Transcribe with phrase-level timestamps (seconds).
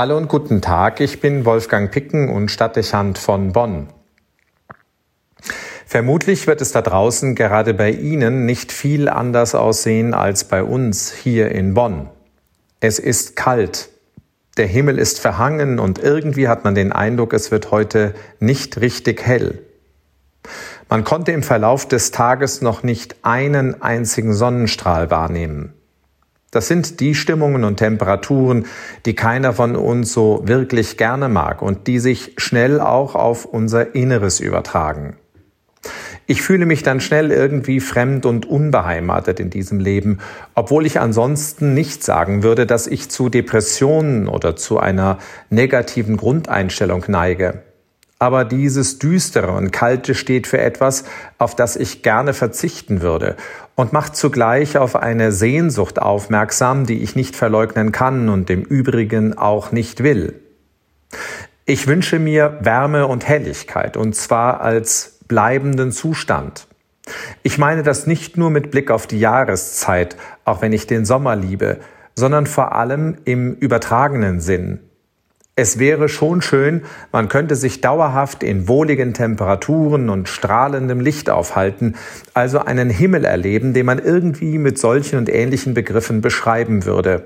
[0.00, 3.88] Hallo und guten Tag, ich bin Wolfgang Picken und Stadtdechant von Bonn.
[5.84, 11.12] Vermutlich wird es da draußen gerade bei Ihnen nicht viel anders aussehen als bei uns
[11.12, 12.08] hier in Bonn.
[12.80, 13.90] Es ist kalt,
[14.56, 19.26] der Himmel ist verhangen und irgendwie hat man den Eindruck, es wird heute nicht richtig
[19.26, 19.58] hell.
[20.88, 25.74] Man konnte im Verlauf des Tages noch nicht einen einzigen Sonnenstrahl wahrnehmen.
[26.50, 28.66] Das sind die Stimmungen und Temperaturen,
[29.06, 33.94] die keiner von uns so wirklich gerne mag und die sich schnell auch auf unser
[33.94, 35.16] Inneres übertragen.
[36.26, 40.18] Ich fühle mich dann schnell irgendwie fremd und unbeheimatet in diesem Leben,
[40.54, 47.04] obwohl ich ansonsten nicht sagen würde, dass ich zu Depressionen oder zu einer negativen Grundeinstellung
[47.08, 47.62] neige.
[48.22, 51.04] Aber dieses Düstere und Kalte steht für etwas,
[51.38, 53.34] auf das ich gerne verzichten würde
[53.76, 59.38] und macht zugleich auf eine Sehnsucht aufmerksam, die ich nicht verleugnen kann und im Übrigen
[59.38, 60.34] auch nicht will.
[61.64, 66.66] Ich wünsche mir Wärme und Helligkeit, und zwar als bleibenden Zustand.
[67.42, 71.36] Ich meine das nicht nur mit Blick auf die Jahreszeit, auch wenn ich den Sommer
[71.36, 71.78] liebe,
[72.14, 74.80] sondern vor allem im übertragenen Sinn.
[75.60, 81.96] Es wäre schon schön, man könnte sich dauerhaft in wohligen Temperaturen und strahlendem Licht aufhalten,
[82.32, 87.24] also einen Himmel erleben, den man irgendwie mit solchen und ähnlichen Begriffen beschreiben würde.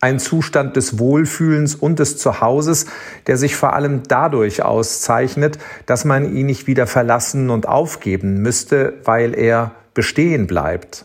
[0.00, 2.86] Ein Zustand des Wohlfühlens und des Zuhauses,
[3.26, 8.94] der sich vor allem dadurch auszeichnet, dass man ihn nicht wieder verlassen und aufgeben müsste,
[9.04, 11.04] weil er bestehen bleibt.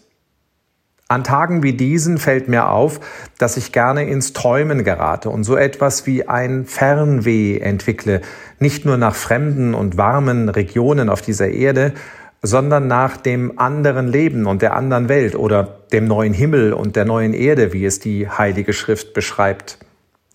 [1.10, 3.00] An Tagen wie diesen fällt mir auf,
[3.38, 8.22] dass ich gerne ins Träumen gerate und so etwas wie ein Fernweh entwickle,
[8.60, 11.94] nicht nur nach fremden und warmen Regionen auf dieser Erde,
[12.42, 17.06] sondern nach dem anderen Leben und der anderen Welt oder dem neuen Himmel und der
[17.06, 19.80] neuen Erde, wie es die Heilige Schrift beschreibt.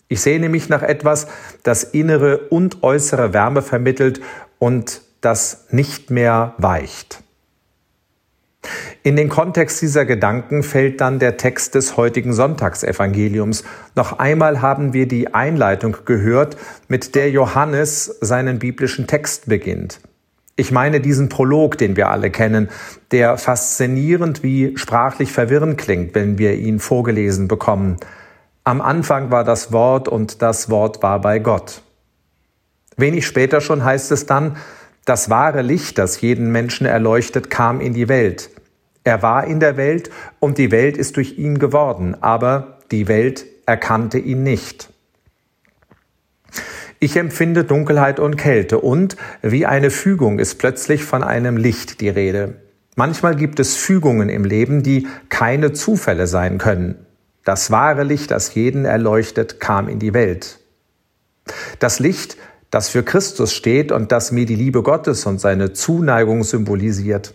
[0.07, 1.27] Ich sehne mich nach etwas,
[1.61, 4.21] das innere und äußere Wärme vermittelt
[4.59, 7.22] und das nicht mehr weicht.
[9.05, 13.65] In den Kontext dieser Gedanken fällt dann der Text des heutigen Sonntagsevangeliums.
[13.95, 16.55] Noch einmal haben wir die Einleitung gehört,
[16.87, 19.99] mit der Johannes seinen biblischen Text beginnt.
[20.55, 22.69] Ich meine diesen Prolog, den wir alle kennen,
[23.11, 27.97] der faszinierend wie sprachlich verwirrend klingt, wenn wir ihn vorgelesen bekommen.
[28.63, 31.81] Am Anfang war das Wort und das Wort war bei Gott.
[32.95, 34.55] Wenig später schon heißt es dann,
[35.03, 38.49] das wahre Licht, das jeden Menschen erleuchtet, kam in die Welt.
[39.03, 40.09] Er war in der Welt
[40.39, 44.89] und die Welt ist durch ihn geworden, aber die Welt erkannte ihn nicht.
[46.99, 52.07] Ich empfinde Dunkelheit und Kälte und wie eine Fügung ist plötzlich von einem Licht die
[52.07, 52.61] Rede.
[52.95, 57.05] Manchmal gibt es Fügungen im Leben, die keine Zufälle sein können.
[57.43, 60.59] Das wahre Licht, das jeden erleuchtet, kam in die Welt.
[61.79, 62.37] Das Licht,
[62.69, 67.33] das für Christus steht und das mir die Liebe Gottes und seine Zuneigung symbolisiert.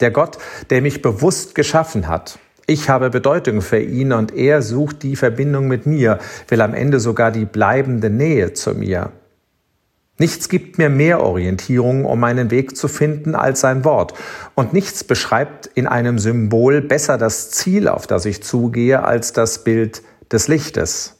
[0.00, 0.38] Der Gott,
[0.70, 2.38] der mich bewusst geschaffen hat.
[2.66, 6.18] Ich habe Bedeutung für ihn und er sucht die Verbindung mit mir,
[6.48, 9.12] will am Ende sogar die bleibende Nähe zu mir.
[10.18, 14.14] Nichts gibt mir mehr Orientierung, um meinen Weg zu finden, als sein Wort.
[14.54, 19.62] Und nichts beschreibt in einem Symbol besser das Ziel, auf das ich zugehe, als das
[19.62, 20.02] Bild
[20.32, 21.16] des Lichtes.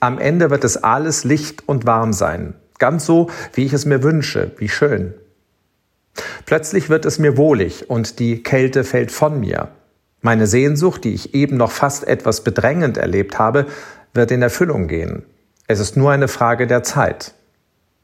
[0.00, 2.54] Am Ende wird es alles Licht und warm sein.
[2.78, 4.50] Ganz so, wie ich es mir wünsche.
[4.58, 5.14] Wie schön.
[6.46, 9.68] Plötzlich wird es mir wohlig und die Kälte fällt von mir.
[10.20, 13.66] Meine Sehnsucht, die ich eben noch fast etwas bedrängend erlebt habe,
[14.14, 15.24] wird in Erfüllung gehen.
[15.66, 17.34] Es ist nur eine Frage der Zeit.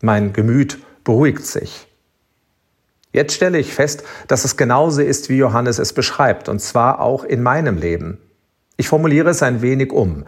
[0.01, 1.87] Mein Gemüt beruhigt sich.
[3.13, 7.25] Jetzt stelle ich fest, dass es genauso ist, wie Johannes es beschreibt, und zwar auch
[7.25, 8.19] in meinem Leben.
[8.77, 10.25] Ich formuliere es ein wenig um.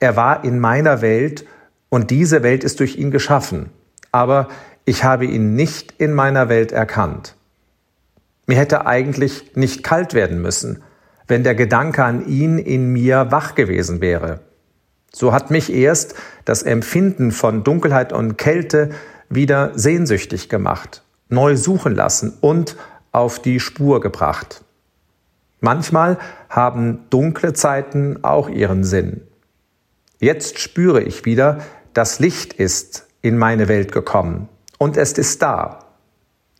[0.00, 1.44] Er war in meiner Welt
[1.88, 3.70] und diese Welt ist durch ihn geschaffen.
[4.10, 4.48] Aber
[4.84, 7.36] ich habe ihn nicht in meiner Welt erkannt.
[8.46, 10.82] Mir hätte eigentlich nicht kalt werden müssen,
[11.28, 14.40] wenn der Gedanke an ihn in mir wach gewesen wäre.
[15.12, 18.90] So hat mich erst das Empfinden von Dunkelheit und Kälte
[19.28, 22.76] wieder sehnsüchtig gemacht, neu suchen lassen und
[23.12, 24.64] auf die Spur gebracht.
[25.60, 26.18] Manchmal
[26.48, 29.20] haben dunkle Zeiten auch ihren Sinn.
[30.18, 31.60] Jetzt spüre ich wieder,
[31.94, 34.48] das Licht ist in meine Welt gekommen
[34.82, 35.78] und es ist da.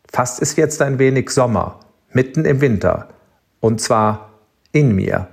[0.09, 1.81] Fast ist jetzt ein wenig Sommer,
[2.13, 3.09] mitten im Winter,
[3.59, 4.31] und zwar
[4.71, 5.27] in mir.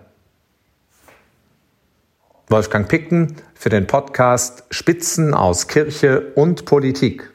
[2.47, 7.31] Wolfgang Picken für den Podcast Spitzen aus Kirche und Politik.